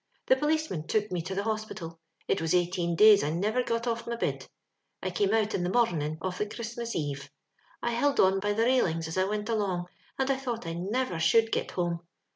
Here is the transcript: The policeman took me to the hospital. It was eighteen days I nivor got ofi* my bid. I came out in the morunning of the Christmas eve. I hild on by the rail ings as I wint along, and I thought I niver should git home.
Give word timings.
The 0.25 0.35
policeman 0.35 0.87
took 0.87 1.11
me 1.11 1.21
to 1.21 1.35
the 1.35 1.43
hospital. 1.43 1.99
It 2.27 2.41
was 2.41 2.55
eighteen 2.55 2.95
days 2.95 3.23
I 3.23 3.29
nivor 3.29 3.61
got 3.63 3.83
ofi* 3.83 4.07
my 4.09 4.15
bid. 4.15 4.47
I 5.03 5.11
came 5.11 5.31
out 5.31 5.53
in 5.53 5.63
the 5.63 5.69
morunning 5.69 6.17
of 6.21 6.39
the 6.39 6.47
Christmas 6.47 6.95
eve. 6.95 7.29
I 7.83 7.91
hild 7.93 8.19
on 8.19 8.39
by 8.39 8.53
the 8.53 8.63
rail 8.63 8.87
ings 8.87 9.07
as 9.07 9.15
I 9.19 9.25
wint 9.25 9.47
along, 9.47 9.89
and 10.17 10.31
I 10.31 10.37
thought 10.37 10.65
I 10.65 10.73
niver 10.73 11.19
should 11.19 11.51
git 11.51 11.69
home. 11.69 11.99